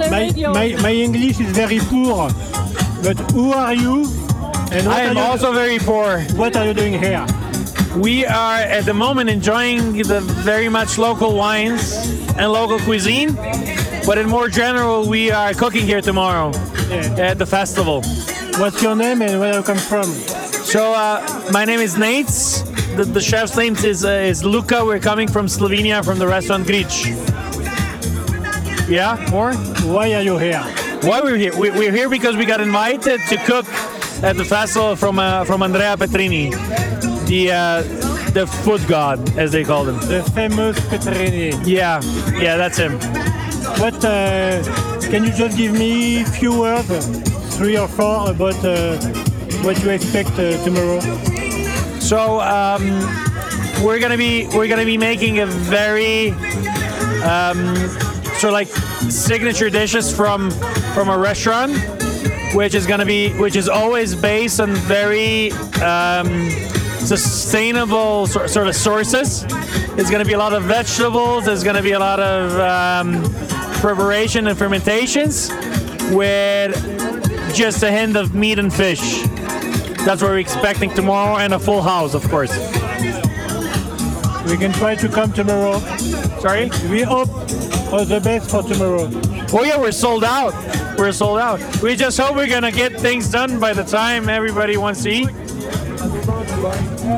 [0.00, 0.52] the My, radio.
[0.52, 2.30] my, my English is very poor,
[3.02, 4.04] but who are you?
[4.72, 6.20] And what, I am are, you, also very poor.
[6.36, 7.26] what are you doing here?
[7.96, 11.94] We are at the moment enjoying the very much local wines
[12.38, 13.34] and local cuisine,
[14.06, 16.52] but in more general, we are cooking here tomorrow
[16.88, 17.30] Yeah.
[17.30, 18.02] at the festival.
[18.58, 20.04] What's your name and where you come from?
[20.04, 21.20] So uh,
[21.52, 22.64] my name is Nates.
[22.96, 24.84] The, the chef's name is uh, is Luca.
[24.84, 26.94] We're coming from Slovenia from the restaurant Grič.
[28.90, 29.54] Yeah, more.
[29.86, 30.60] Why are you here?
[31.02, 31.56] Why we're here?
[31.56, 33.64] We, we're here because we got invited to cook
[34.24, 36.50] at the festival from uh, from Andrea Petrini,
[37.28, 37.82] the uh,
[38.32, 39.94] the food god as they call him.
[40.08, 41.52] The famous Petrini.
[41.64, 42.02] Yeah,
[42.34, 42.98] yeah, that's him.
[43.78, 44.60] What uh,
[45.02, 47.06] can you just give me a few words,
[47.56, 48.96] three or four, about uh,
[49.62, 50.98] what you expect uh, tomorrow?
[52.00, 52.82] So um,
[53.84, 56.30] we're gonna be we're gonna be making a very
[57.22, 58.09] um,
[58.44, 58.68] of like
[59.10, 60.50] signature dishes from
[60.94, 61.72] from a restaurant,
[62.54, 65.52] which is gonna be which is always based on very
[65.82, 66.50] um,
[67.00, 69.44] sustainable sor- sort of sources.
[69.98, 71.44] It's gonna be a lot of vegetables.
[71.44, 73.22] There's gonna be a lot of um,
[73.80, 75.50] preparation and fermentations
[76.10, 76.74] with
[77.54, 79.22] just a hint of meat and fish.
[80.04, 82.56] That's what we're expecting tomorrow, and a full house, of course.
[84.48, 85.78] We can try to come tomorrow.
[86.40, 86.70] Sorry?
[86.88, 87.28] We hope
[87.92, 89.10] all the best for tomorrow.
[89.52, 90.54] Oh yeah, we're sold out.
[90.96, 91.60] We're sold out.
[91.82, 95.28] We just hope we're gonna get things done by the time everybody wants to eat.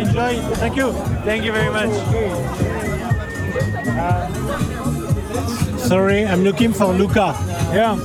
[0.00, 0.40] Enjoy.
[0.56, 0.92] Thank you.
[1.24, 1.90] Thank you very much.
[3.86, 4.28] Uh,
[5.78, 7.34] sorry, I'm looking for Luca.
[7.72, 7.98] Yeah,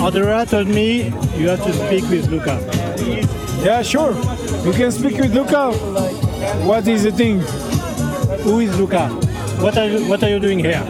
[0.00, 1.04] Andrea told me
[1.36, 2.58] you have to speak with Luca.
[3.62, 4.12] yeah, sure.
[4.64, 5.72] You can speak with Luca.
[6.66, 7.40] What is the thing?
[8.42, 9.08] Who is Luca?
[9.60, 10.82] What are you, what are you doing here?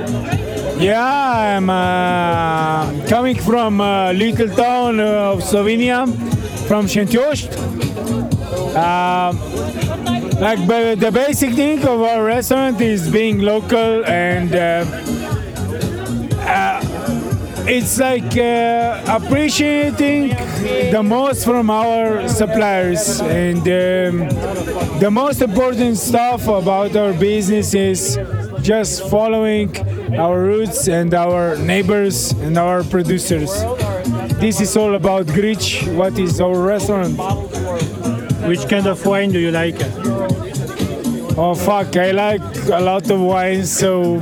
[0.78, 6.06] Yeah, I'm uh, coming from a little town of Slovenia,
[6.68, 7.48] from Šentjošt.
[8.76, 9.40] Um,
[10.38, 10.66] like
[11.00, 14.84] the basic thing of our restaurant is being local and uh,
[16.44, 16.80] uh,
[17.66, 20.28] it's like uh, appreciating
[20.92, 24.28] the most from our suppliers and um,
[25.00, 28.18] the most important stuff about our business is
[28.62, 29.70] just following
[30.18, 33.50] our roots and our neighbors and our producers
[34.38, 37.16] this is all about Grič, what is our restaurant
[38.46, 39.76] Which kind of wine do you like?
[41.38, 44.20] Oh fuck, I like a lot of wines, so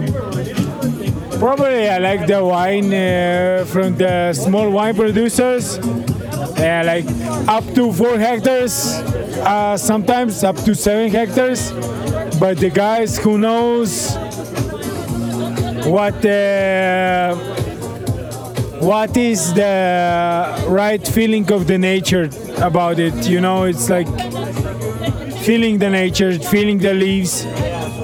[1.38, 5.78] probably I like the wine uh, from the small wine producers.
[5.78, 7.06] Uh, like
[7.48, 8.94] up to four hectares,
[9.42, 11.72] uh, sometimes up to seven hectares.
[12.38, 14.16] But the guys who knows
[15.86, 17.34] what uh,
[18.80, 22.28] what is the right feeling of the nature
[22.58, 24.06] about it, you know, it's like
[25.44, 27.44] feeling the nature, feeling the leaves,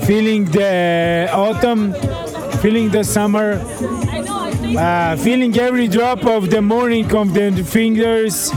[0.06, 1.92] feeling the autumn,
[2.60, 3.52] feeling the summer,
[4.78, 8.50] uh, feeling every drop of the morning of the fingers.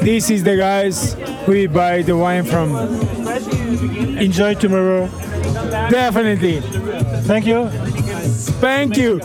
[0.00, 2.74] This is the guys we buy the wine from.
[4.18, 5.08] Enjoy tomorrow.
[5.90, 6.60] Definitely.
[7.24, 7.89] Thank you.
[8.30, 9.20] Thank you.